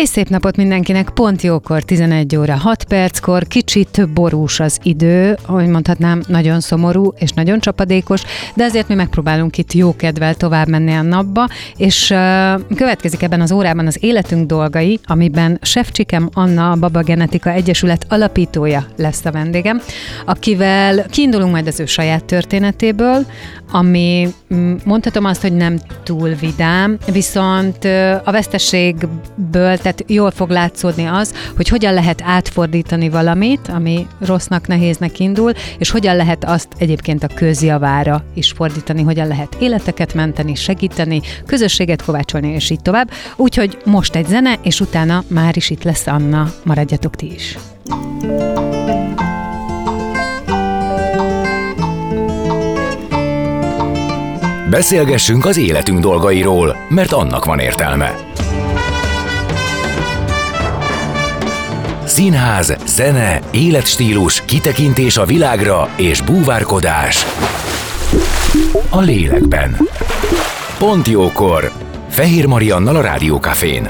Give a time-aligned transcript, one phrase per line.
[0.00, 5.66] És szép napot mindenkinek, pont jókor, 11 óra 6 perckor, kicsit borús az idő, ahogy
[5.66, 8.22] mondhatnám, nagyon szomorú és nagyon csapadékos,
[8.54, 13.40] de azért mi megpróbálunk itt jó kedvel tovább menni a napba, és uh, következik ebben
[13.40, 19.30] az órában az életünk dolgai, amiben Sefcsikem Anna, a Baba Genetika Egyesület alapítója lesz a
[19.30, 19.80] vendégem,
[20.26, 23.26] akivel kiindulunk majd az ő saját történetéből,
[23.70, 27.84] ami mm, mondhatom azt, hogy nem túl vidám, viszont
[28.24, 35.18] a veszteségből, tehát jól fog látszódni az, hogy hogyan lehet átfordítani valamit, ami rossznak, nehéznek
[35.18, 41.20] indul, és hogyan lehet azt egyébként a közjavára is fordítani, hogyan lehet életeket menteni, segíteni,
[41.46, 43.10] közösséget kovácsolni, és így tovább.
[43.36, 47.58] Úgyhogy most egy zene, és utána már is itt lesz Anna, maradjatok ti is.
[54.70, 58.14] Beszélgessünk az életünk dolgairól, mert annak van értelme.
[62.04, 67.26] Színház, zene, életstílus, kitekintés a világra és búvárkodás.
[68.90, 69.76] A lélekben.
[70.78, 71.72] Pont jókor.
[72.08, 73.88] Fehér Mariannal a Rádiókafén.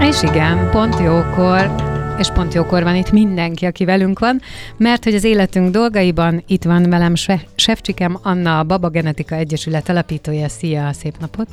[0.00, 1.89] És igen, pont jókor
[2.20, 4.40] és pont jókor van itt mindenki, aki velünk van,
[4.76, 7.14] mert hogy az életünk dolgaiban itt van velem
[7.54, 10.48] Sefcsikem Anna, a Baba Genetika Egyesület alapítója.
[10.48, 11.46] Szia, szép napot!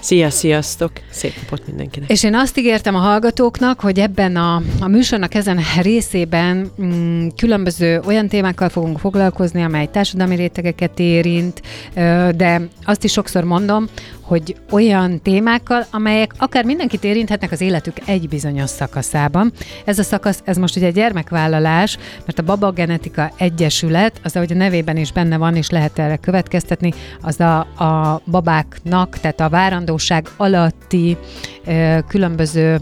[0.00, 0.90] Szia, sziasztok!
[1.10, 2.10] Szép napot mindenkinek!
[2.10, 8.00] És én azt ígértem a hallgatóknak, hogy ebben a, a műsornak ezen részében mm, különböző
[8.06, 11.62] olyan témákkal fogunk foglalkozni, amely társadalmi rétegeket érint,
[12.36, 13.88] de azt is sokszor mondom,
[14.24, 19.52] hogy olyan témákkal, amelyek akár mindenkit érinthetnek az életük egy bizonyos szakaszában.
[19.84, 24.54] Ez a szakasz, ez most ugye gyermekvállalás, mert a Baba Genetika Egyesület, az ahogy a
[24.54, 26.92] nevében is benne van, és lehet erre következtetni,
[27.22, 31.16] az a, a babáknak, tehát a várandóság alatti
[31.66, 32.78] ö, különböző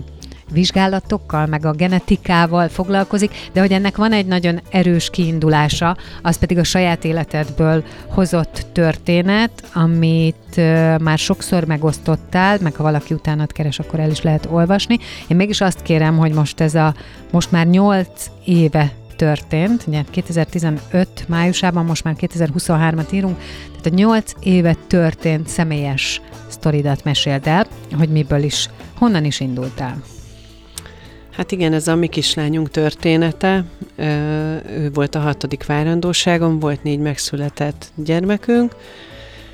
[0.52, 6.58] vizsgálatokkal, meg a genetikával foglalkozik, de hogy ennek van egy nagyon erős kiindulása, az pedig
[6.58, 10.56] a saját életedből hozott történet, amit
[11.00, 14.98] már sokszor megosztottál, meg ha valaki utánat keres, akkor el is lehet olvasni.
[15.28, 16.94] Én mégis azt kérem, hogy most ez a
[17.30, 18.08] most már 8
[18.44, 23.38] éve történt, ugye 2015 májusában, most már 2023-at írunk,
[23.70, 27.66] tehát a 8 éve történt személyes sztoridat meséld el,
[27.98, 30.02] hogy miből is, honnan is indultál.
[31.32, 33.64] Hát igen, ez a mi kislányunk története.
[34.66, 38.74] Ő volt a hatodik várandóságon, volt négy megszületett gyermekünk.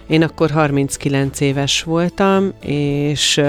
[0.07, 3.41] Én akkor 39 éves voltam, és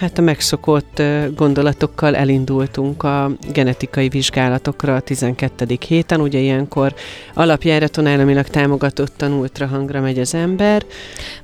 [0.00, 1.02] Hát a megszokott
[1.36, 5.66] gondolatokkal elindultunk a genetikai vizsgálatokra a 12.
[5.86, 6.20] héten.
[6.20, 6.94] Ugye ilyenkor
[7.34, 10.84] alapjáraton államilag támogatottan ultrahangra megy az ember.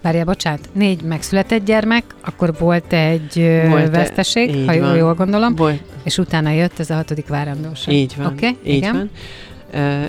[0.00, 5.80] Várjál, bocsánat, négy megszületett gyermek, akkor volt egy volt veszteség, ha jól, jól gondolom, volt.
[6.02, 7.94] és utána jött ez a hatodik várandóság.
[7.94, 8.92] Így van, okay, így igen.
[8.92, 9.10] van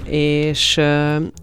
[0.10, 0.80] és,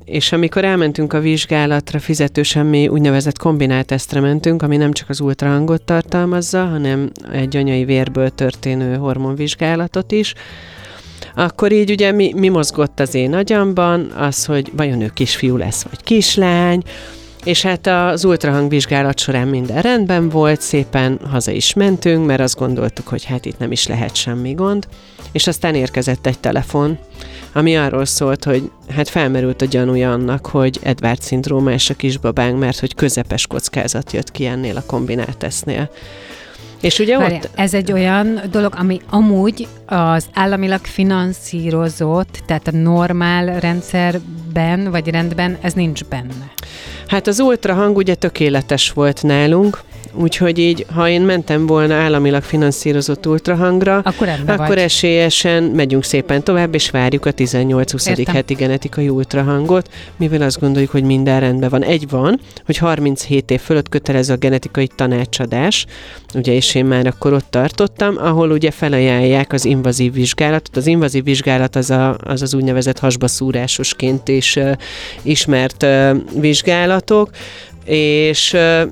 [0.05, 5.21] és amikor elmentünk a vizsgálatra, fizetősen mi úgynevezett kombinált tesztre mentünk, ami nem csak az
[5.21, 10.35] ultrahangot tartalmazza, hanem egy anyai vérből történő hormonvizsgálatot is,
[11.37, 15.83] akkor így ugye mi, mi mozgott az én agyamban, az, hogy vajon ő kisfiú lesz,
[15.83, 16.83] vagy kislány,
[17.45, 22.59] és hát az ultrahang vizsgálat során minden rendben volt, szépen haza is mentünk, mert azt
[22.59, 24.87] gondoltuk, hogy hát itt nem is lehet semmi gond.
[25.33, 26.99] És aztán érkezett egy telefon,
[27.55, 32.79] ami arról szólt, hogy hát felmerült a gyanúja annak, hogy Edward szindrómás a kisbabánk, mert
[32.79, 35.91] hogy közepes kockázat jött ki ennél a kombinált tesznél.
[36.81, 37.51] És ugye Várja, ott...
[37.55, 45.59] Ez egy olyan dolog, ami amúgy az államilag finanszírozott, tehát a normál rendszerben, vagy rendben,
[45.61, 46.53] ez nincs benne.
[47.07, 49.83] Hát az ultrahang ugye tökéletes volt nálunk,
[50.17, 54.79] Úgyhogy így, ha én mentem volna államilag finanszírozott ultrahangra, Akkor akkor vagy.
[54.79, 58.09] esélyesen megyünk szépen tovább, és várjuk a 18-20.
[58.09, 58.35] Értem.
[58.35, 61.83] heti genetikai ultrahangot, mivel azt gondoljuk, hogy minden rendben van.
[61.83, 65.87] Egy van, hogy 37 év fölött kötelező a genetikai tanácsadás,
[66.35, 70.77] ugye, és én már akkor ott tartottam, ahol ugye felajánlják az invazív vizsgálatot.
[70.77, 74.73] Az invazív vizsgálat az a, az, az úgynevezett hasbaszúrásosként is uh,
[75.23, 77.31] ismert uh, vizsgálatok,
[77.85, 78.83] és uh,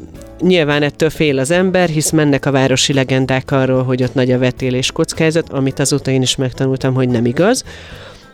[0.43, 4.39] nyilván ettől fél az ember, hisz mennek a városi legendák arról, hogy ott nagy a
[4.39, 7.65] vetélés kockázat, amit azóta én is megtanultam, hogy nem igaz.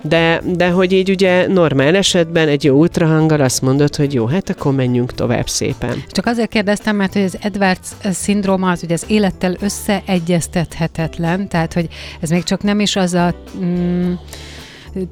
[0.02, 4.50] De, de hogy így ugye normál esetben egy jó ultrahanggal azt mondod, hogy jó, hát
[4.50, 6.04] akkor menjünk tovább szépen.
[6.10, 11.88] Csak azért kérdeztem, mert hogy az Edwards szindróma az ugye az élettel összeegyeztethetetlen, tehát hogy
[12.20, 13.34] ez még csak nem is az a
[13.64, 14.12] mm,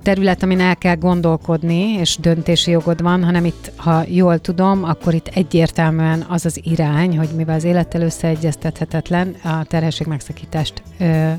[0.02, 5.14] terület, amin el kell gondolkodni, és döntési jogod van, hanem itt, ha jól tudom, akkor
[5.14, 11.30] itt egyértelműen az az irány, hogy mivel az élettel összeegyeztethetetlen, a terhesség megszakítást ö,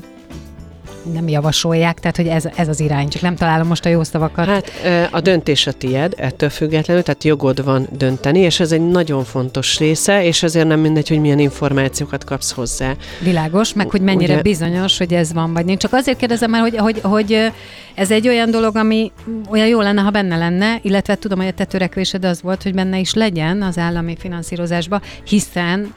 [1.12, 4.46] nem javasolják, tehát hogy ez, ez az irány, csak nem találom most a jó szavakat.
[4.46, 4.72] Hát
[5.10, 9.78] a döntés a tied, ettől függetlenül, tehát jogod van dönteni, és ez egy nagyon fontos
[9.78, 12.94] része, és ezért nem mindegy, hogy milyen információkat kapsz hozzá.
[13.20, 15.80] Világos, meg hogy mennyire Ugye- bizonyos, hogy ez van, vagy nincs.
[15.80, 17.52] Csak azért kérdezem már, hogy, hogy, hogy
[17.94, 19.12] ez egy olyan dolog, ami
[19.50, 22.74] olyan jó lenne, ha benne lenne, illetve tudom, hogy a te törekvésed az volt, hogy
[22.74, 25.94] benne is legyen az állami finanszírozásba, hiszen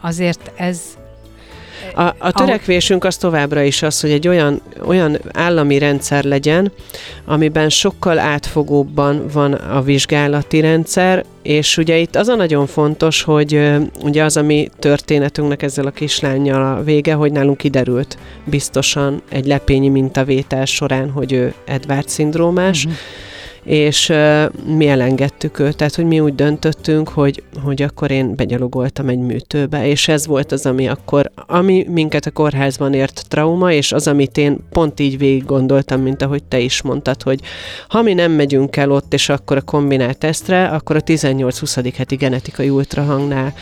[0.00, 0.80] azért ez
[1.94, 6.72] A, a törekvésünk az továbbra is az, hogy egy olyan, olyan állami rendszer legyen,
[7.24, 13.70] amiben sokkal átfogóbban van a vizsgálati rendszer, és ugye itt az a nagyon fontos, hogy
[14.02, 19.46] ugye az a mi történetünknek ezzel a kislányjal a vége, hogy nálunk kiderült biztosan egy
[19.46, 22.94] lepényi mintavétel során, hogy ő Edward szindrómás, Mhm.
[23.64, 24.12] És
[24.76, 29.86] mi elengedtük őt, tehát hogy mi úgy döntöttünk, hogy, hogy akkor én begyalogoltam egy műtőbe,
[29.86, 34.36] és ez volt az, ami akkor, ami minket a kórházban ért trauma, és az, amit
[34.36, 37.40] én pont így végig gondoltam, mint ahogy te is mondtad, hogy
[37.88, 41.92] ha mi nem megyünk el ott, és akkor a kombinált tesztre, akkor a 18-20.
[41.96, 43.54] heti genetikai ultrahangnál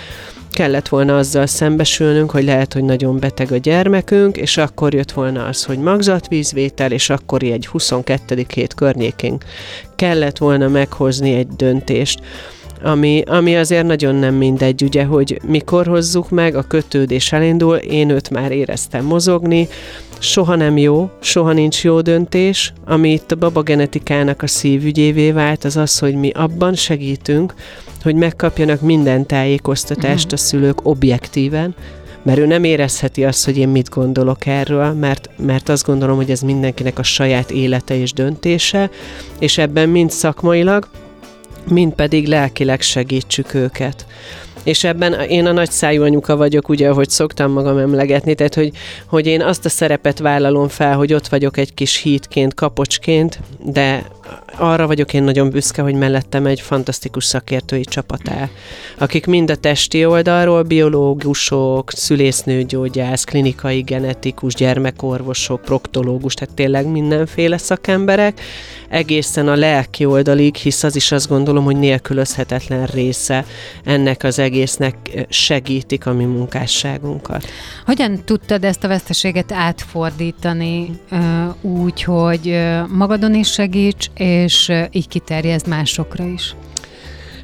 [0.51, 5.45] kellett volna azzal szembesülnünk, hogy lehet, hogy nagyon beteg a gyermekünk, és akkor jött volna
[5.45, 8.47] az, hogy magzatvízvétel, és akkor egy 22.
[8.55, 9.39] hét környékén
[9.97, 12.21] kellett volna meghozni egy döntést.
[12.83, 18.09] Ami, ami azért nagyon nem mindegy, ugye, hogy mikor hozzuk meg, a kötődés elindul, én
[18.11, 19.69] őt már éreztem mozogni,
[20.19, 25.77] soha nem jó, soha nincs jó döntés, ami itt a babagenetikának a szívügyévé vált, az
[25.77, 27.55] az, hogy mi abban segítünk,
[28.03, 31.75] hogy megkapjanak minden tájékoztatást a szülők objektíven,
[32.23, 36.31] mert ő nem érezheti azt, hogy én mit gondolok erről, mert, mert azt gondolom, hogy
[36.31, 38.91] ez mindenkinek a saját élete és döntése,
[39.39, 40.89] és ebben mind szakmailag,
[41.69, 44.07] mind pedig lelkileg segítsük őket.
[44.63, 48.73] És ebben én a nagyszájú anyuka vagyok, ugye, ahogy szoktam magam emlegetni, tehát, hogy,
[49.07, 54.05] hogy én azt a szerepet vállalom fel, hogy ott vagyok egy kis hídként, kapocsként, de
[54.61, 58.49] arra vagyok én nagyon büszke, hogy mellettem egy fantasztikus szakértői csapat áll,
[58.99, 68.41] akik mind a testi oldalról, biológusok, szülésznőgyógyász, klinikai genetikus, gyermekorvosok, proktológus, tehát tényleg mindenféle szakemberek,
[68.89, 73.45] egészen a lelki oldalig, hisz az is azt gondolom, hogy nélkülözhetetlen része
[73.85, 77.47] ennek az egésznek segítik a mi munkásságunkat.
[77.85, 80.91] Hogyan tudtad ezt a veszteséget átfordítani
[81.61, 82.59] úgy, hogy
[82.89, 86.55] magadon is segíts, és ö, így kiterjezd másokra is?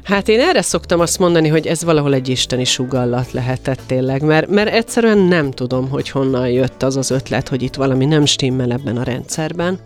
[0.03, 4.49] Hát én erre szoktam azt mondani, hogy ez valahol egy isteni sugallat lehetett tényleg, mert,
[4.49, 8.71] mert egyszerűen nem tudom, hogy honnan jött az az ötlet, hogy itt valami nem stimmel
[8.71, 9.79] ebben a rendszerben,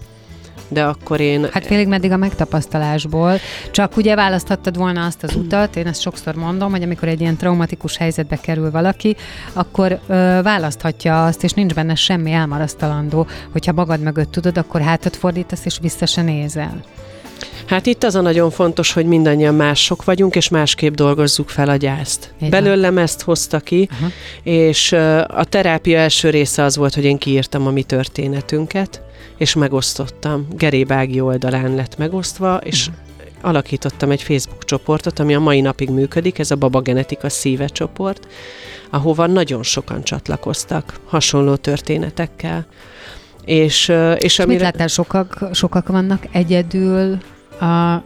[0.67, 1.47] de akkor én...
[1.51, 3.37] Hát félig meddig a megtapasztalásból,
[3.71, 7.37] csak ugye választhattad volna azt az utat, én ezt sokszor mondom, hogy amikor egy ilyen
[7.37, 9.15] traumatikus helyzetbe kerül valaki,
[9.53, 15.15] akkor ö, választhatja azt, és nincs benne semmi elmarasztalandó, hogyha magad mögött tudod, akkor hátat
[15.15, 16.81] fordítasz, és vissza se nézel.
[17.71, 21.75] Hát itt az a nagyon fontos, hogy mindannyian mások vagyunk, és másképp dolgozzuk fel a
[21.75, 22.33] gyászt.
[22.39, 22.49] Van.
[22.49, 24.07] Belőlem ezt hozta ki, Aha.
[24.43, 24.91] és
[25.27, 29.01] a terápia első része az volt, hogy én kiírtam a mi történetünket,
[29.37, 30.47] és megosztottam.
[30.49, 32.89] Gerébági oldalán lett megosztva, és
[33.41, 38.27] alakítottam egy Facebook csoportot, ami a mai napig működik, ez a Baba Genetika Szíve csoport,
[38.89, 42.65] ahova nagyon sokan csatlakoztak hasonló történetekkel.
[43.45, 44.63] És, és És mit amire...
[44.63, 47.17] láttál, sokak, sokak vannak egyedül
[47.61, 48.03] a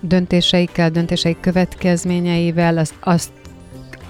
[0.00, 3.30] döntéseikkel, döntéseik következményeivel, az, azt,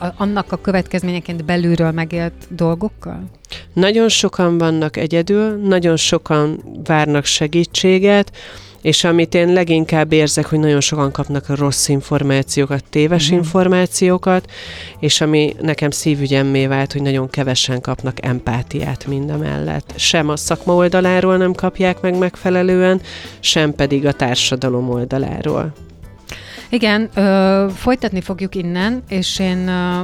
[0.00, 3.24] a, annak a következményeként belülről megélt dolgokkal?
[3.72, 8.32] Nagyon sokan vannak egyedül, nagyon sokan várnak segítséget,
[8.82, 13.36] és amit én leginkább érzek, hogy nagyon sokan kapnak rossz információkat, téves Mhm.
[13.36, 14.50] információkat,
[15.00, 19.92] és ami nekem szívügyemmé vált, hogy nagyon kevesen kapnak empátiát mindemellett.
[19.96, 23.00] Sem a szakma oldaláról nem kapják meg megfelelően,
[23.40, 25.72] sem pedig a társadalom oldaláról.
[26.68, 30.00] Igen, ö, folytatni fogjuk innen, és én ö,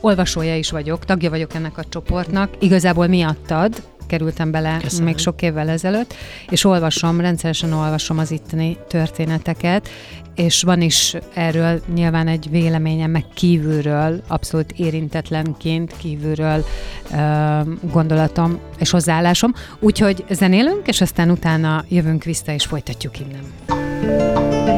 [0.00, 2.50] olvasója is vagyok, tagja vagyok ennek a csoportnak.
[2.58, 5.04] Igazából miattad kerültem bele Köszönöm.
[5.04, 6.14] még sok évvel ezelőtt,
[6.48, 9.88] és olvasom, rendszeresen olvasom az itteni történeteket,
[10.34, 16.64] és van is erről nyilván egy véleményem, meg kívülről, abszolút érintetlenként kívülről
[17.12, 17.60] ö,
[17.92, 19.52] gondolatom és hozzáállásom.
[19.80, 24.77] Úgyhogy zenélünk, és aztán utána jövünk vissza, és folytatjuk innen.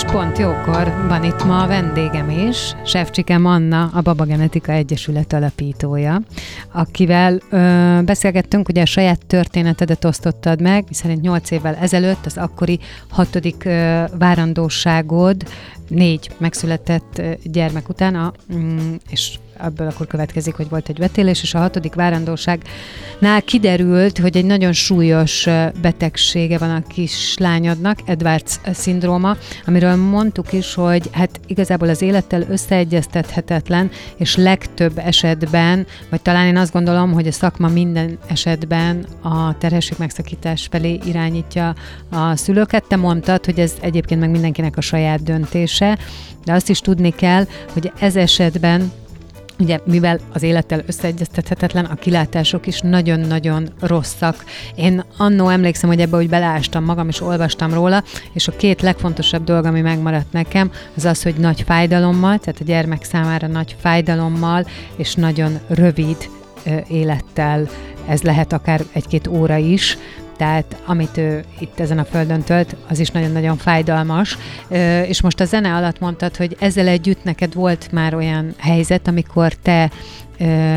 [0.00, 5.32] És pont jókor van itt ma a vendégem is, Sefcsikem Anna, a Baba Genetika Egyesület
[5.32, 6.20] alapítója,
[6.72, 12.78] akivel ö, beszélgettünk, ugye a saját történetedet osztottad meg, miszerint 8 évvel ezelőtt az akkori
[13.08, 15.36] hatodik ö, várandóságod
[15.88, 21.54] négy megszületett gyermek után, a, mm, és ebből akkor következik, hogy volt egy vetélés, és
[21.54, 25.46] a hatodik várandóságnál kiderült, hogy egy nagyon súlyos
[25.80, 29.36] betegsége van a kislányodnak, Edwards szindróma,
[29.66, 36.56] amiről mondtuk is, hogy hát igazából az élettel összeegyeztethetetlen, és legtöbb esetben, vagy talán én
[36.56, 41.74] azt gondolom, hogy a szakma minden esetben a terhesség megszakítás felé irányítja
[42.10, 42.84] a szülőket.
[42.88, 45.98] Te mondtad, hogy ez egyébként meg mindenkinek a saját döntése,
[46.44, 48.92] de azt is tudni kell, hogy ez esetben
[49.60, 54.44] Ugye, mivel az élettel összeegyeztethetetlen, a kilátások is nagyon-nagyon rosszak.
[54.74, 58.02] Én annó emlékszem, hogy ebbe úgy beleástam magam, és olvastam róla,
[58.32, 62.64] és a két legfontosabb dolog, ami megmaradt nekem, az az, hogy nagy fájdalommal, tehát a
[62.64, 66.16] gyermek számára nagy fájdalommal, és nagyon rövid
[66.88, 67.68] élettel,
[68.08, 69.98] ez lehet akár egy-két óra is,
[70.40, 74.38] tehát amit ő itt ezen a földön tölt, az is nagyon-nagyon fájdalmas.
[75.06, 79.52] És most a zene alatt mondtad, hogy ezzel együtt neked volt már olyan helyzet, amikor
[79.54, 79.90] te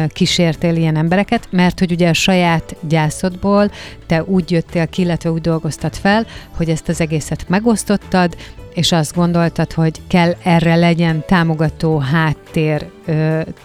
[0.08, 3.72] kísértél ilyen embereket, mert hogy ugye a saját gyászodból
[4.08, 8.36] te úgy jöttél ki, illetve úgy dolgoztad fel, hogy ezt az egészet megosztottad,
[8.74, 12.90] és azt gondoltad, hogy kell erre legyen támogató háttér,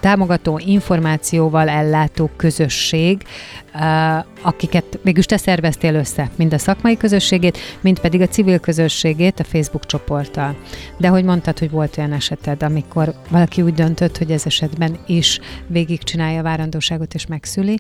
[0.01, 3.23] támogató információval ellátó közösség,
[4.43, 9.45] akiket mégis te szerveztél össze, mind a szakmai közösségét, mind pedig a civil közösségét a
[9.45, 10.57] Facebook csoporttal.
[10.97, 15.41] De hogy mondtad, hogy volt olyan eseted, amikor valaki úgy döntött, hogy ez esetben is
[15.67, 17.79] végigcsinálja a várandóságot és megszüli,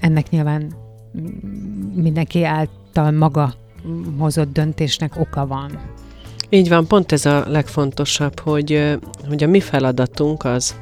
[0.00, 0.72] ennek nyilván
[1.94, 3.54] mindenki által maga
[4.18, 5.78] hozott döntésnek oka van.
[6.48, 8.96] Így van, pont ez a legfontosabb, hogy,
[9.28, 10.74] hogy a mi feladatunk az,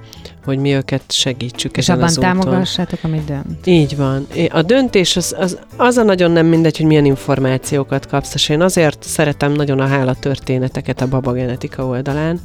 [0.44, 2.30] hogy mi őket segítsük És ezen abban az úton.
[2.30, 3.66] támogassátok, amit dönt.
[3.66, 4.26] Így van.
[4.50, 8.61] A döntés az, az, az a nagyon nem mindegy, hogy milyen információkat kapsz, és én
[8.61, 12.40] azért szeretem nagyon a hála történeteket a Baba Genetika oldalán,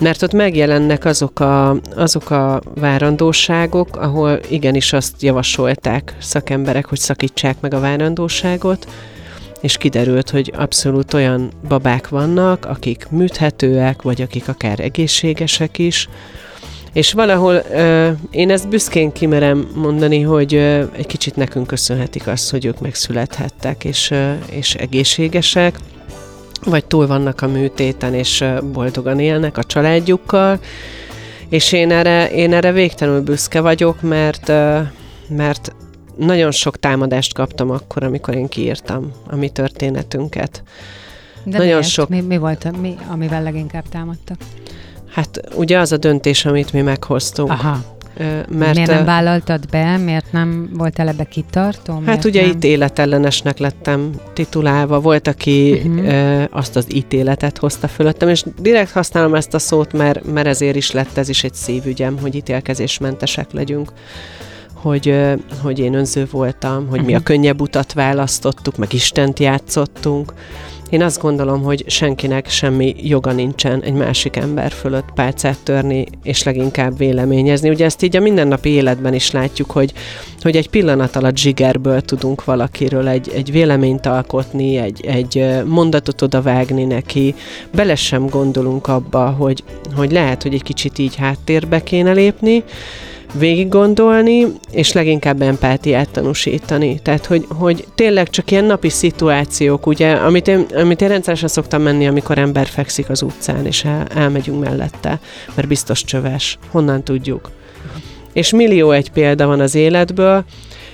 [0.00, 7.60] mert ott megjelennek azok a, azok a várandóságok, ahol igenis azt javasolták szakemberek, hogy szakítsák
[7.60, 8.86] meg a várandóságot,
[9.60, 16.08] és kiderült, hogy abszolút olyan babák vannak, akik műthetőek, vagy akik akár egészségesek is,
[16.92, 22.50] és valahol ö, én ezt büszkén kimerem mondani, hogy ö, egy kicsit nekünk köszönhetik azt,
[22.50, 25.78] hogy ők megszülethettek, és, ö, és egészségesek,
[26.64, 30.58] vagy túl vannak a műtéten, és ö, boldogan élnek a családjukkal,
[31.48, 34.78] és én erre, én erre végtelenül büszke vagyok, mert, ö,
[35.28, 35.74] mert
[36.20, 40.62] nagyon sok támadást kaptam akkor, amikor én kiírtam a mi történetünket.
[41.44, 41.88] De Nagyon miért?
[41.88, 44.36] sok- Mi, mi volt, mi, amivel leginkább támadtak?
[45.08, 47.50] Hát ugye az a döntés, amit mi meghoztunk.
[47.50, 47.78] Aha.
[48.48, 49.96] Mert miért nem vállaltad be?
[49.96, 51.94] Miért nem voltál ebbe kitartó?
[51.94, 52.50] Hát Miért ugye nem?
[52.50, 55.00] itt életellenesnek lettem titulálva.
[55.00, 56.44] Volt, aki uh-huh.
[56.50, 60.90] azt az ítéletet hozta fölöttem, és direkt használom ezt a szót, mert, mert ezért is
[60.90, 63.92] lett ez is egy szívügyem, hogy ítélkezésmentesek legyünk.
[64.82, 65.14] Hogy,
[65.62, 67.24] hogy én önző voltam, hogy mi a Mhm.
[67.24, 70.32] könnyebb utat választottuk, meg Istent játszottunk,
[70.90, 76.42] Én azt gondolom, hogy senkinek semmi joga nincsen egy másik ember fölött pálcát törni, és
[76.42, 77.68] leginkább véleményezni.
[77.68, 79.92] Ugye ezt így a mindennapi életben is látjuk, hogy,
[80.42, 86.84] hogy egy pillanat alatt zsigerből tudunk valakiről egy, egy véleményt alkotni, egy, egy mondatot odavágni
[86.84, 87.34] neki.
[87.74, 92.64] Bele sem gondolunk abba, hogy, hogy lehet, hogy egy kicsit így háttérbe kéne lépni,
[93.32, 97.00] végig gondolni, és leginkább empátiát tanúsítani.
[97.02, 101.82] Tehát, hogy, hogy tényleg csak ilyen napi szituációk, ugye, amit én, amit én rendszeresen szoktam
[101.82, 105.20] menni, amikor ember fekszik az utcán, és el, elmegyünk mellette,
[105.54, 106.58] mert biztos csöves.
[106.70, 107.50] Honnan tudjuk?
[108.32, 110.44] És millió egy példa van az életből,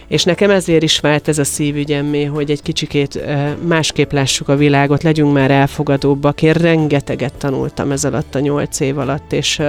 [0.08, 3.20] és nekem ezért is vált ez a szívügyemmé, hogy egy kicsikét
[3.66, 6.42] másképp lássuk a világot, legyünk már elfogadóbbak.
[6.42, 9.62] Én rengeteget tanultam ez alatt a nyolc év alatt, és,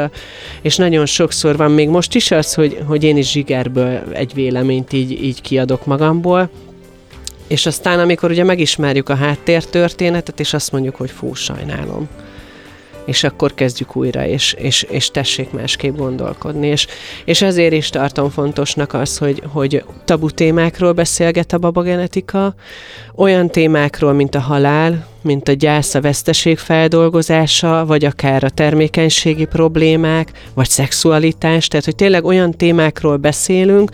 [0.62, 4.94] és nagyon sokszor van még most is az, hogy, hogy én is zsigerből egy véleményt
[4.94, 6.50] így, így kiadok magamból,
[7.48, 12.08] és aztán, amikor ugye megismerjük a háttértörténetet, és azt mondjuk, hogy fú, sajnálom
[13.08, 16.68] és akkor kezdjük újra, és, és, és tessék másképp gondolkodni.
[16.68, 16.88] És,
[17.26, 22.56] és ezért is tartom fontosnak az, hogy, hogy tabu témákról beszélget a babagenetika,
[23.16, 29.46] olyan témákról, mint a halál, mint a gyász, a veszteség feldolgozása, vagy akár a termékenységi
[29.46, 33.92] problémák, vagy szexualitás, tehát hogy tényleg olyan témákról beszélünk,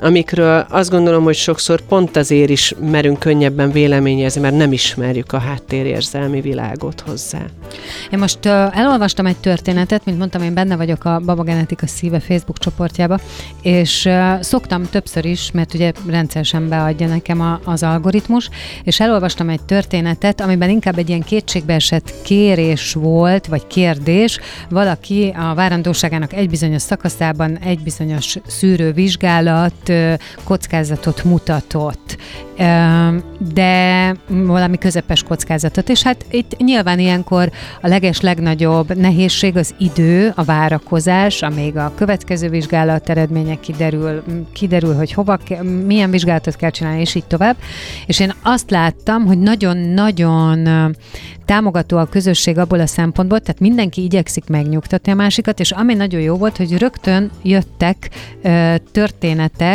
[0.00, 5.38] amikről azt gondolom, hogy sokszor pont azért is merünk könnyebben véleményezni, mert nem ismerjük a
[5.38, 7.40] háttérérzelmi világot hozzá.
[8.10, 12.20] Én most uh, elolvastam egy történetet, mint mondtam, én benne vagyok a Baba Genetika Szíve
[12.20, 13.18] Facebook csoportjába,
[13.62, 18.50] és uh, szoktam többször is, mert ugye rendszeresen beadja nekem a, az algoritmus,
[18.84, 24.38] és elolvastam egy történetet, amiben inkább egy ilyen kétségbeesett kérés volt, vagy kérdés,
[24.68, 29.87] valaki a várandóságának egy bizonyos szakaszában egy bizonyos szűrővizsgálat
[30.44, 32.16] kockázatot mutatott,
[33.54, 40.32] de valami közepes kockázatot, és hát itt nyilván ilyenkor a leges legnagyobb nehézség az idő,
[40.34, 45.38] a várakozás, amíg a következő vizsgálat eredménye kiderül, kiderül, hogy hova,
[45.86, 47.56] milyen vizsgálatot kell csinálni, és így tovább.
[48.06, 50.68] És én azt láttam, hogy nagyon-nagyon
[51.48, 56.20] támogató a közösség abból a szempontból, tehát mindenki igyekszik megnyugtatni a másikat, és ami nagyon
[56.20, 58.10] jó volt, hogy rögtön jöttek
[58.42, 58.74] ö,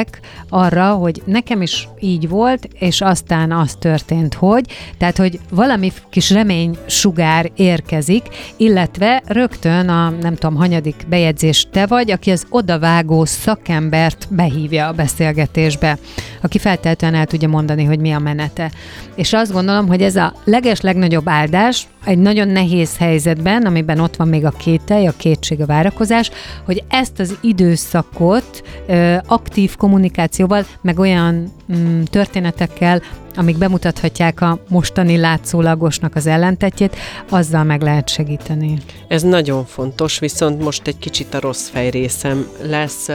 [0.04, 0.20] történetek
[0.50, 4.66] arra, hogy nekem is így volt, és aztán az történt, hogy,
[4.98, 8.24] tehát, hogy valami kis remény sugár érkezik,
[8.58, 14.94] illetve rögtön a nem tudom, hanyadik bejegyzés te vagy, aki az odavágó szakembert behívja a
[14.94, 15.98] beszélgetésbe,
[16.44, 18.72] aki feltétlenül el tudja mondani, hogy mi a menete.
[19.16, 24.15] És azt gondolom, hogy ez a leges legnagyobb áldás, egy nagyon nehéz helyzetben, amiben ott
[24.15, 26.32] van még a kételj, a kétség, a várakozás,
[26.65, 33.02] hogy ezt az időszakot ö, aktív kommunikációval, meg olyan mm, történetekkel,
[33.36, 36.95] amik bemutathatják a mostani látszólagosnak az ellentetjét,
[37.30, 38.78] azzal meg lehet segíteni.
[39.08, 43.10] Ez nagyon fontos, viszont most egy kicsit a rossz fej részem lesz.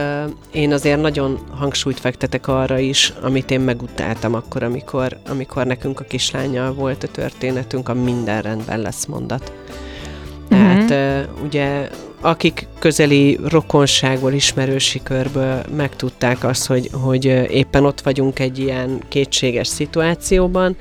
[0.51, 6.03] Én azért nagyon hangsúlyt fektetek arra is, amit én megutáltam akkor, amikor, amikor nekünk a
[6.03, 9.53] kislányjal volt a történetünk, a minden rendben lesz mondat.
[10.49, 11.43] Tehát uh-huh.
[11.45, 11.89] ugye
[12.21, 19.67] akik közeli rokonságból, ismerősi körből megtudták azt, hogy, hogy éppen ott vagyunk egy ilyen kétséges
[19.67, 20.75] szituációban,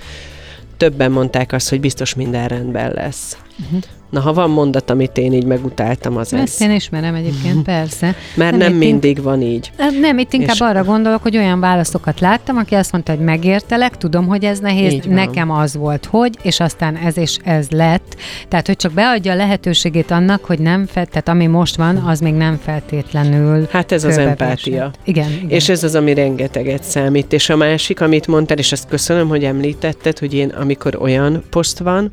[0.77, 3.37] többen mondták azt, hogy biztos minden rendben lesz.
[3.65, 3.81] Uh-huh.
[4.11, 6.69] Na, ha van mondat, amit én így megutáltam, az Ezt ez.
[6.69, 7.63] én ismerem egyébként, mhm.
[7.63, 8.15] persze.
[8.35, 9.23] Mert nem, nem mindig in...
[9.23, 9.71] van így.
[10.01, 10.61] Nem, itt inkább és...
[10.61, 15.05] arra gondolok, hogy olyan válaszokat láttam, aki azt mondta, hogy megértelek, tudom, hogy ez nehéz,
[15.09, 18.17] nekem az volt, hogy, és aztán ez és ez lett.
[18.49, 22.21] Tehát, hogy csak beadja a lehetőségét annak, hogy nem, fel, tehát ami most van, az
[22.21, 24.91] még nem feltétlenül Hát ez az empátia.
[25.05, 25.51] Igen, igen.
[25.51, 27.33] És ez az, ami rengeteget számít.
[27.33, 31.79] És a másik, amit mondtál, és ezt köszönöm, hogy említetted, hogy én, amikor olyan poszt
[31.79, 32.13] van,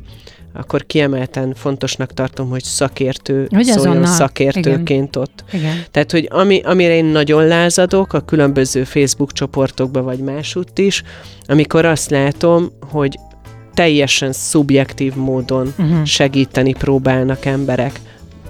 [0.58, 4.14] akkor kiemelten fontosnak tartom, hogy szakértő hogy szóljon azonnal.
[4.14, 5.22] szakértőként Igen.
[5.22, 5.44] ott.
[5.52, 5.82] Igen.
[5.90, 11.02] Tehát, hogy ami, amire én nagyon lázadok a különböző Facebook csoportokban, vagy másútt is,
[11.46, 13.18] amikor azt látom, hogy
[13.74, 16.04] teljesen szubjektív módon uh-huh.
[16.04, 18.00] segíteni próbálnak emberek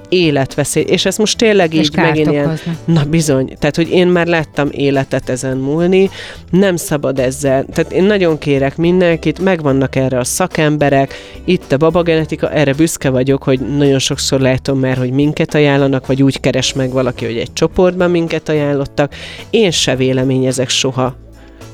[0.09, 4.27] életveszély, és ez most tényleg és így megint ilyen, na bizony, tehát hogy én már
[4.27, 6.11] láttam életet ezen múlni,
[6.51, 11.15] nem szabad ezzel, tehát én nagyon kérek mindenkit, megvannak erre a szakemberek,
[11.45, 16.23] itt a babagenetika, erre büszke vagyok, hogy nagyon sokszor látom már, hogy minket ajánlanak, vagy
[16.23, 19.15] úgy keres meg valaki, hogy egy csoportban minket ajánlottak,
[19.51, 21.17] én se véleményezek soha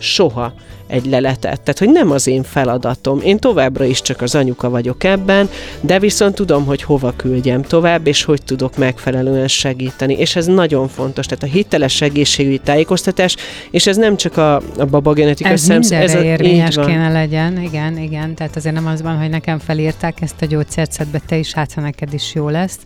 [0.02, 0.54] soha
[0.86, 1.60] egy leletet.
[1.60, 3.20] Tehát, hogy nem az én feladatom.
[3.20, 5.48] Én továbbra is csak az anyuka vagyok ebben,
[5.80, 10.14] de viszont tudom, hogy hova küldjem tovább, és hogy tudok megfelelően segíteni.
[10.14, 11.26] És ez nagyon fontos.
[11.26, 13.36] Tehát a hiteles egészségügyi tájékoztatás,
[13.70, 15.90] és ez nem csak a, a babagenetikai ez szemsz...
[15.90, 18.34] Ez érvényes kéne legyen, igen, igen.
[18.34, 21.72] Tehát azért nem az van, hogy nekem felírták ezt a gyógyszert, szedbe te is, hát
[21.72, 22.78] ha neked is jó lesz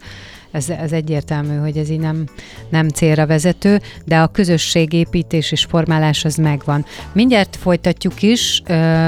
[0.50, 2.24] ez, ez egyértelmű, hogy ez így nem,
[2.68, 6.84] nem célra vezető, de a közösségépítés és formálás az megvan.
[7.12, 8.62] Mindjárt folytatjuk is,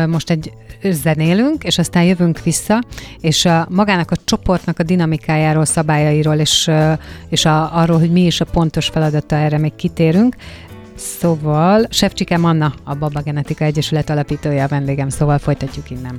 [0.07, 2.83] most egy zenélünk, és aztán jövünk vissza,
[3.21, 6.71] és a, magának a csoportnak a dinamikájáról, szabályairól, és,
[7.29, 10.37] és a, arról, hogy mi is a pontos feladata, erre még kitérünk.
[10.95, 16.19] Szóval Sefcsike Manna, a Baba Genetika Egyesület alapítója a vendégem, szóval folytatjuk innen.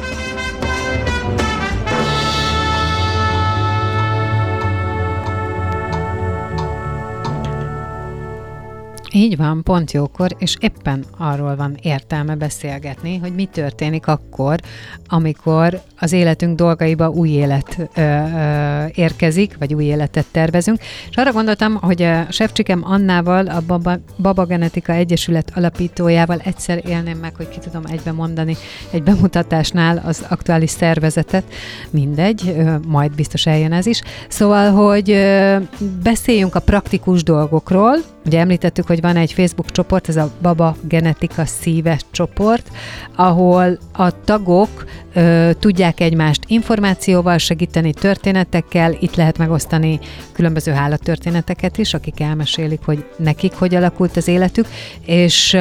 [9.13, 14.59] Így van, pont jókor, és éppen arról van értelme beszélgetni, hogy mi történik akkor,
[15.07, 20.79] amikor az életünk dolgaiba új élet ö, ö, érkezik, vagy új életet tervezünk.
[21.09, 27.17] És arra gondoltam, hogy a Sefcsikem Annával, a Baba, Baba Genetika Egyesület alapítójával egyszer élném
[27.17, 28.55] meg, hogy ki tudom egybe mondani
[28.91, 31.43] egy bemutatásnál az aktuális szervezetet.
[31.89, 34.01] Mindegy, ö, majd biztos eljön ez is.
[34.27, 35.57] Szóval, hogy ö,
[36.03, 37.97] beszéljünk a praktikus dolgokról.
[38.25, 42.69] Ugye említettük, hogy van egy Facebook csoport, ez a Baba Genetika Szíve csoport,
[43.15, 49.99] ahol a tagok ö, tudják egymást információval segíteni, történetekkel, itt lehet megosztani
[50.31, 54.67] különböző hálatörténeteket is, akik elmesélik, hogy nekik hogy alakult az életük,
[55.05, 55.59] és ö,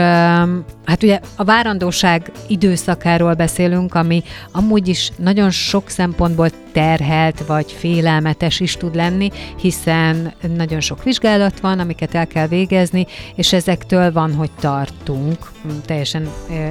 [0.85, 8.61] hát ugye a várandóság időszakáról beszélünk, ami amúgy is nagyon sok szempontból terhelt vagy félelmetes
[8.61, 14.35] is tud lenni, hiszen nagyon sok vizsgálat van, amiket el kell végezni, és ezektől van,
[14.35, 15.39] hogy tartunk,
[15.85, 16.29] teljesen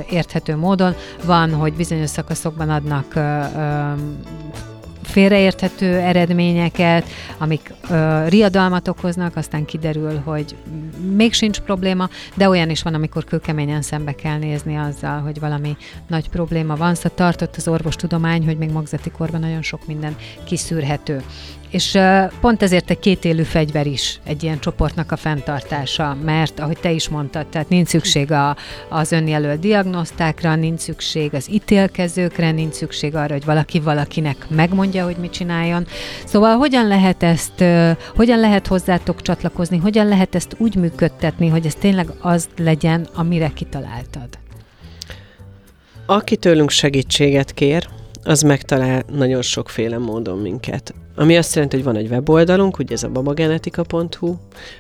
[0.09, 0.95] érthető módon.
[1.25, 3.13] Van, hogy bizonyos szakaszokban adnak
[5.09, 7.05] félreérthető eredményeket,
[7.37, 10.55] amik ö, riadalmat okoznak, aztán kiderül, hogy
[11.15, 15.77] még sincs probléma, de olyan is van, amikor kőkeményen szembe kell nézni azzal, hogy valami
[16.07, 16.95] nagy probléma van.
[16.95, 21.23] Szóval tartott az orvostudomány, hogy még magzati korban nagyon sok minden kiszűrhető.
[21.69, 21.97] És
[22.41, 27.09] pont ezért egy kétélű fegyver is egy ilyen csoportnak a fenntartása, mert ahogy te is
[27.09, 28.55] mondtad, tehát nincs szükség a,
[28.89, 35.17] az önjelölt diagnosztákra, nincs szükség az ítélkezőkre, nincs szükség arra, hogy valaki valakinek megmondja, hogy
[35.17, 35.87] mit csináljon.
[36.25, 37.63] Szóval hogyan lehet ezt,
[38.15, 43.51] hogyan lehet hozzátok csatlakozni, hogyan lehet ezt úgy működtetni, hogy ez tényleg az legyen, amire
[43.53, 44.27] kitaláltad?
[46.05, 47.87] Aki tőlünk segítséget kér,
[48.23, 50.93] az megtalál nagyon sokféle módon minket.
[51.15, 54.35] Ami azt jelenti, hogy van egy weboldalunk, ugye ez a babagenetika.hu,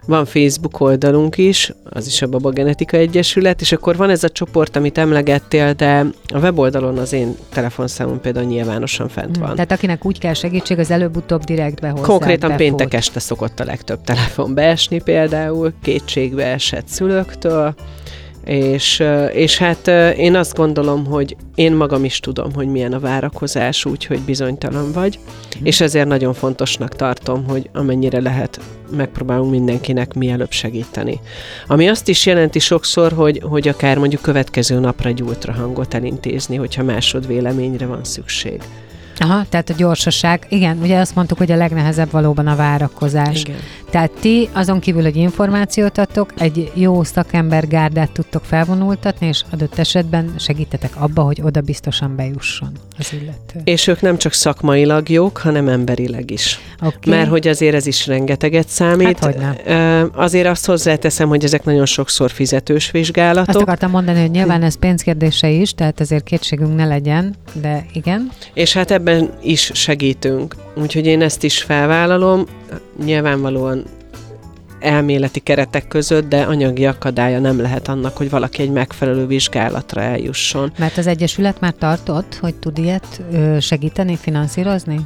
[0.05, 4.75] van Facebook oldalunk is, az is a Babagenetika Egyesület, és akkor van ez a csoport,
[4.75, 9.53] amit emlegettél, de a weboldalon az én telefonszámom például nyilvánosan fent van.
[9.53, 12.65] Tehát akinek úgy kell segítség, az előbb-utóbb direktbe hozzá Konkrétan befut.
[12.65, 17.75] péntek este szokott a legtöbb telefon beesni például, kétségbe esett szülőktől,
[18.49, 23.85] és, és hát én azt gondolom, hogy én magam is tudom, hogy milyen a várakozás,
[23.85, 25.19] úgyhogy bizonytalan vagy,
[25.59, 25.65] mm.
[25.65, 28.59] és ezért nagyon fontosnak tartom, hogy amennyire lehet,
[28.95, 31.19] megpróbálunk mindenkinek mielőbb segíteni.
[31.67, 36.83] Ami azt is jelenti sokszor, hogy, hogy akár mondjuk következő napra egy ultrahangot elintézni, hogyha
[36.83, 38.61] másodvéleményre van szükség.
[39.19, 40.45] Aha, tehát a gyorsaság.
[40.49, 43.41] Igen, ugye azt mondtuk, hogy a legnehezebb valóban a várakozás.
[43.41, 43.55] Igen.
[43.89, 49.77] Tehát ti azon kívül, hogy információt adtok, egy jó szakember gárdát tudtok felvonultatni, és adott
[49.77, 53.61] esetben segítetek abba, hogy oda biztosan bejusson az illető.
[53.63, 56.59] És ők nem csak szakmailag jók, hanem emberileg is.
[56.81, 57.17] Okay.
[57.17, 59.19] Mert hogy azért ez is rengeteget számít.
[59.19, 59.35] Hát, hogy
[60.13, 63.55] Azért azt hozzáteszem, hogy ezek nagyon sokszor fizetős vizsgálatok.
[63.55, 68.31] Azt akartam mondani, hogy nyilván ez pénzkérdése is, tehát azért kétségünk ne legyen, de igen.
[68.53, 70.55] És hát ebben ebben is segítünk.
[70.75, 72.45] Úgyhogy én ezt is felvállalom,
[73.03, 73.83] nyilvánvalóan
[74.79, 80.71] elméleti keretek között, de anyagi akadálya nem lehet annak, hogy valaki egy megfelelő vizsgálatra eljusson.
[80.77, 83.21] Mert az Egyesület már tartott, hogy tud ilyet
[83.59, 84.99] segíteni, finanszírozni?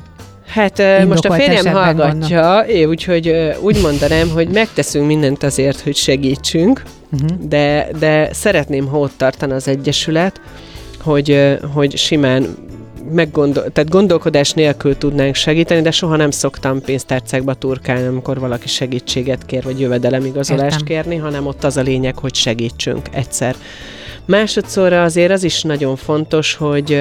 [0.48, 5.96] Hát Indokolt most a férjem hallgatja, én úgyhogy úgy mondanám, hogy megteszünk mindent azért, hogy
[5.96, 7.48] segítsünk, uh-huh.
[7.48, 10.42] de, de szeretném, ha ott tartana az Egyesület,
[11.04, 12.56] hogy, hogy simán
[13.12, 19.46] meggondol, tehát gondolkodás nélkül tudnánk segíteni, de soha nem szoktam pénztárcákba turkálni, amikor valaki segítséget
[19.46, 20.86] kér, vagy jövedelemigazolást Értem.
[20.86, 23.56] kérni, hanem ott az a lényeg, hogy segítsünk egyszer.
[24.26, 27.00] Másodszorra azért az is nagyon fontos, hogy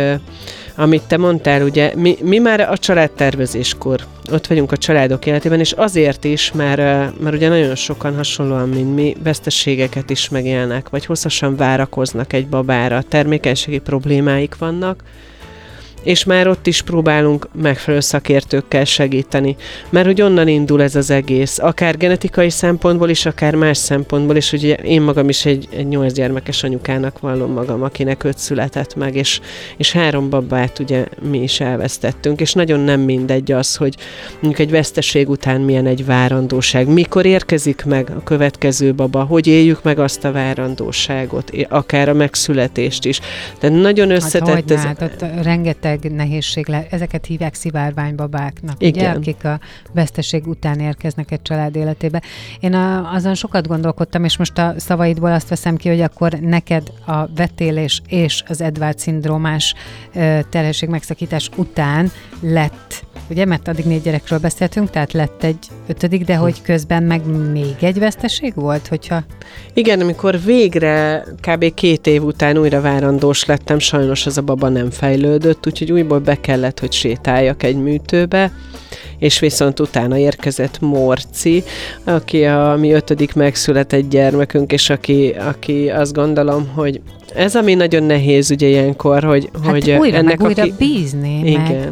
[0.77, 4.01] amit te mondtál, ugye, mi, mi már a családtervezéskor
[4.33, 8.95] ott vagyunk a családok életében, és azért is, mert, mert ugye nagyon sokan hasonlóan, mint
[8.95, 15.03] mi, veszteségeket is megélnek, vagy hosszasan várakoznak egy babára, termékenységi problémáik vannak,
[16.03, 19.57] és már ott is próbálunk megfelelő szakértőkkel segíteni.
[19.91, 24.53] Mert hogy onnan indul ez az egész, akár genetikai szempontból is, akár más szempontból is.
[24.53, 29.15] Ugye én magam is egy, egy nyolc gyermekes anyukának vallom magam, akinek öt született meg,
[29.17, 29.41] és,
[29.77, 33.97] és három babát ugye mi is elvesztettünk, és nagyon nem mindegy az, hogy
[34.33, 39.83] mondjuk egy veszteség után milyen egy várandóság, mikor érkezik meg a következő baba, hogy éljük
[39.83, 43.21] meg azt a várandóságot, akár a megszületést is.
[43.61, 44.85] De nagyon összetett hát, ez.
[44.85, 45.23] hát, ott
[45.93, 49.17] rengeteg nehézség, le, ezeket hívják szivárványbabáknak, ugye, Igen.
[49.17, 49.61] akik a
[49.93, 52.23] veszteség után érkeznek egy család életébe.
[52.61, 56.93] Én a, azon sokat gondolkodtam, és most a szavaidból azt veszem ki, hogy akkor neked
[57.07, 59.75] a vetélés és az Edward szindrómás
[60.51, 66.37] terhesség megszakítás után lett, ugye, mert addig négy gyerekről beszéltünk, tehát lett egy ötödik, de
[66.37, 69.23] hogy közben meg még egy veszteség volt, hogyha
[69.75, 71.75] Igen, amikor végre kb.
[71.75, 76.41] két év után újra várandós lettem, sajnos az a baba nem fejlődött, úgyhogy újból be
[76.41, 78.53] kellett, hogy sétáljak egy műtőbe,
[79.19, 81.63] és viszont utána érkezett Morci,
[82.05, 87.01] aki a mi ötödik megszületett gyermekünk, és aki, aki azt gondolom, hogy
[87.35, 90.75] ez ami nagyon nehéz ugye ilyenkor, hogy, hát hogy újra ennek meg újra aki...
[90.79, 91.89] bízni, meg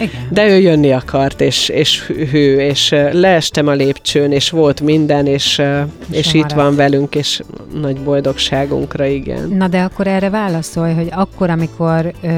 [0.00, 0.28] Igen.
[0.30, 5.58] De ő jönni akart, és, és hű, és leestem a lépcsőn, és volt minden, és,
[5.58, 7.42] ö, és itt van velünk, és
[7.80, 9.48] nagy boldogságunkra, igen.
[9.48, 12.28] Na de akkor erre válaszolj, hogy akkor, amikor ö,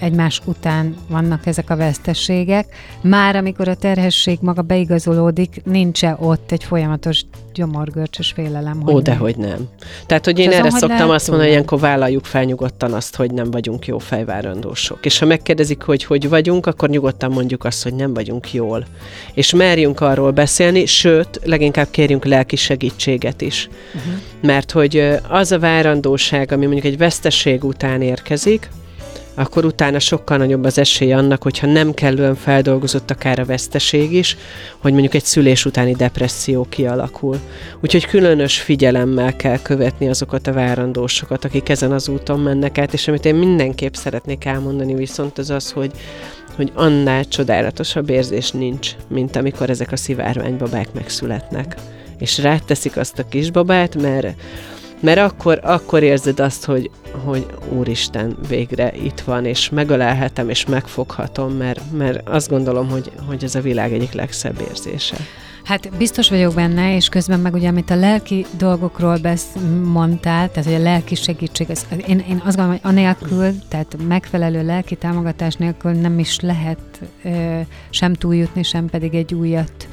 [0.00, 2.66] egymás után vannak ezek a veszteségek,
[3.02, 7.22] már amikor a terhesség maga beigazolódik, nincs-e ott egy folyamatos
[7.54, 8.82] gyomorgörcsös félelem?
[8.88, 9.20] Ó, hogy de nem?
[9.20, 9.68] hogy nem.
[10.06, 12.92] Tehát, hogy én azon, erre hogy szoktam lehet azt mondani, hogy ilyenkor vállaljuk fel nyugodtan
[12.92, 15.06] azt, hogy nem vagyunk jó fejvárandósok.
[15.06, 18.84] És ha megkérdezik, hogy hogy vagyunk, akkor nyugodtan mondjuk azt, hogy nem vagyunk jól.
[19.34, 23.68] És merjünk arról beszélni, sőt, leginkább kérjünk lelki segítséget is.
[23.94, 24.12] Uh-huh.
[24.40, 28.68] Mert hogy az a várandóság, ami mondjuk egy veszteség után érkezik,
[29.40, 34.36] akkor utána sokkal nagyobb az esély annak, hogyha nem kellően feldolgozott akár a veszteség is,
[34.78, 37.38] hogy mondjuk egy szülés utáni depresszió kialakul.
[37.80, 43.08] Úgyhogy különös figyelemmel kell követni azokat a várandósokat, akik ezen az úton mennek át, és
[43.08, 45.90] amit én mindenképp szeretnék elmondani viszont az az, hogy
[46.56, 51.74] hogy annál csodálatosabb érzés nincs, mint amikor ezek a szivárványbabák megszületnek.
[52.18, 54.34] És ráteszik azt a kisbabát, mert
[55.00, 56.90] mert akkor, akkor érzed azt, hogy,
[57.24, 63.44] hogy Úristen végre itt van, és megölelhetem, és megfoghatom, mert, mert azt gondolom, hogy, hogy
[63.44, 65.16] ez a világ egyik legszebb érzése.
[65.64, 69.46] Hát biztos vagyok benne, és közben meg ugye, amit a lelki dolgokról besz
[69.84, 74.64] mondtál, tehát hogy a lelki segítség, az, én, én azt gondolom, hogy anélkül, tehát megfelelő
[74.64, 77.60] lelki támogatás nélkül nem is lehet ö,
[77.90, 79.88] sem túljutni, sem pedig egy újat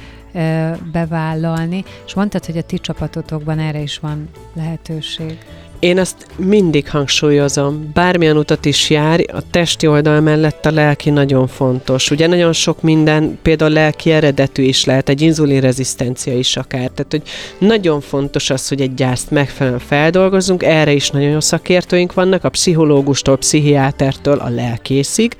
[0.92, 1.84] bevállalni.
[2.06, 5.38] És mondtad, hogy a ti csapatotokban erre is van lehetőség.
[5.78, 11.46] Én azt mindig hangsúlyozom, bármilyen utat is jár, a testi oldal mellett a lelki nagyon
[11.46, 12.10] fontos.
[12.10, 16.88] Ugye nagyon sok minden, például lelki eredetű is lehet, egy inzulinrezisztencia is akár.
[16.88, 17.22] Tehát, hogy
[17.58, 22.48] nagyon fontos az, hogy egy gyászt megfelelően feldolgozunk, erre is nagyon jó szakértőink vannak, a
[22.48, 25.36] pszichológustól, pszichiátertől a lelkészig.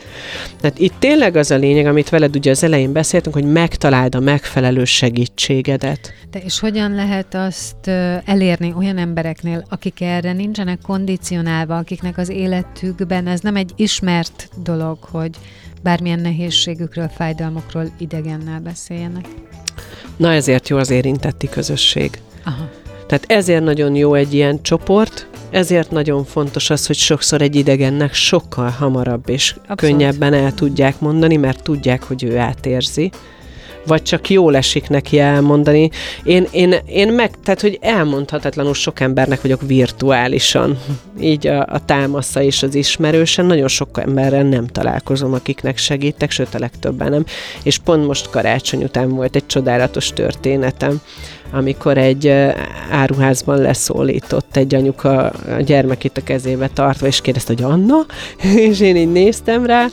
[0.60, 4.20] Tehát itt tényleg az a lényeg, amit veled ugye az elején beszéltünk, hogy megtaláld a
[4.20, 6.12] megfelelő segítségedet.
[6.30, 7.88] De és hogyan lehet azt
[8.24, 14.98] elérni olyan embereknél, akik erre nincsenek kondicionálva, akiknek az életükben ez nem egy ismert dolog,
[15.00, 15.30] hogy
[15.82, 19.28] bármilyen nehézségükről, fájdalmukról idegennel beszéljenek?
[20.16, 22.20] Na ezért jó az érintetti közösség.
[22.44, 22.68] Aha.
[23.06, 28.14] Tehát ezért nagyon jó egy ilyen csoport, ezért nagyon fontos az, hogy sokszor egy idegennek
[28.14, 29.50] sokkal hamarabb és.
[29.50, 29.78] Abszolút.
[29.78, 33.10] könnyebben el tudják mondani, mert tudják, hogy ő átérzi
[33.88, 35.90] vagy csak jól esik neki elmondani.
[36.22, 40.78] Én, én, én meg, tehát, hogy elmondhatatlanul sok embernek vagyok virtuálisan,
[41.20, 43.46] így a, a támasza és az ismerősen.
[43.46, 47.24] Nagyon sok emberrel nem találkozom, akiknek segítek, sőt a legtöbben nem.
[47.62, 51.00] És pont most karácsony után volt egy csodálatos történetem,
[51.52, 52.28] amikor egy
[52.90, 58.06] áruházban leszólított egy anyuka a gyermekét a kezébe tartva, és kérdezte, hogy Anna?
[58.68, 59.86] és én így néztem rá,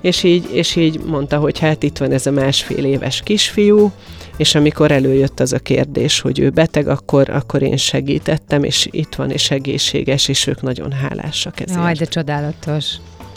[0.00, 3.92] és így, és így mondta, hogy hát itt van ez a másfél éves kisfiú,
[4.36, 9.14] és amikor előjött az a kérdés, hogy ő beteg, akkor, akkor én segítettem, és itt
[9.14, 11.78] van, és egészséges, és ők nagyon hálásak ezért.
[11.78, 12.84] Jaj, de csodálatos.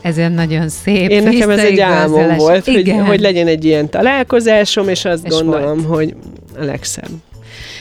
[0.02, 1.10] Ez olyan nagyon szép.
[1.10, 5.32] Én nekem ez egy álmom volt, hogy, hogy legyen egy ilyen találkozásom, és azt És
[5.32, 5.96] gondolom, volt.
[5.96, 6.16] hogy
[6.58, 7.10] a legszebb.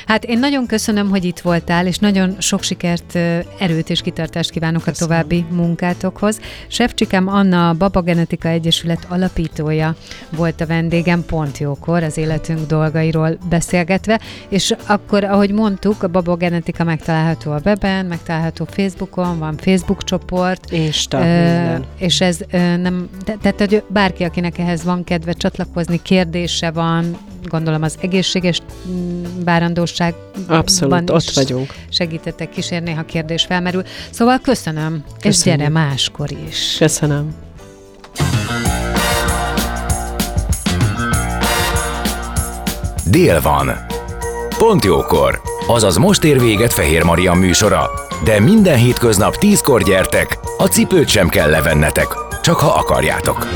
[0.07, 3.15] Hát én nagyon köszönöm, hogy itt voltál, és nagyon sok sikert,
[3.59, 5.17] erőt és kitartást kívánok Köszönöm.
[5.19, 6.41] a további munkátokhoz.
[6.69, 9.95] Sefcsikám Anna, a Baba Genetika Egyesület alapítója
[10.37, 16.37] volt a vendégem pont jókor az életünk dolgairól beszélgetve, és akkor, ahogy mondtuk, a Baba
[16.37, 21.85] Genetika megtalálható a weben, megtalálható Facebookon, van Facebook csoport, Insta, Ö, minden.
[21.99, 27.17] és ez ö, nem, te- tehát hogy bárki, akinek ehhez van kedve csatlakozni, kérdése van,
[27.49, 30.15] gondolom az egészséges mm, várandóság
[30.47, 31.75] Abszolút, ott vagyunk.
[31.89, 33.83] segítettek kísérni, ha kérdés felmerül.
[34.11, 35.61] Szóval köszönöm, és Köszönjük.
[35.61, 36.77] gyere máskor is.
[36.79, 37.29] Köszönöm.
[43.11, 43.71] Dél van.
[44.59, 45.41] Pont jókor.
[45.67, 47.91] Azaz most ér véget Fehér Maria műsora.
[48.25, 52.07] De minden hétköznap tízkor gyertek, a cipőt sem kell levennetek,
[52.43, 53.47] csak ha akarjátok.